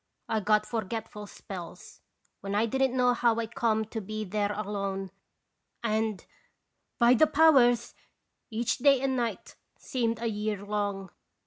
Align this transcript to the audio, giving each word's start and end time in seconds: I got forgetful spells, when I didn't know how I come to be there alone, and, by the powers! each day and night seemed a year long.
I 0.27 0.39
got 0.39 0.65
forgetful 0.65 1.27
spells, 1.27 2.01
when 2.39 2.55
I 2.55 2.65
didn't 2.65 2.97
know 2.97 3.13
how 3.13 3.35
I 3.39 3.45
come 3.45 3.85
to 3.85 4.01
be 4.01 4.23
there 4.25 4.51
alone, 4.51 5.11
and, 5.83 6.25
by 6.97 7.13
the 7.13 7.27
powers! 7.27 7.93
each 8.49 8.79
day 8.79 8.99
and 9.01 9.15
night 9.15 9.57
seemed 9.77 10.19
a 10.19 10.25
year 10.27 10.65
long. 10.65 11.11